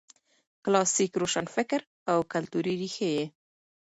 کلاسیک 0.63 1.11
روشنفکر 1.21 1.81
او 2.11 2.17
کلتوري 2.33 2.73
ريښې 2.81 3.09
یې 3.17 3.25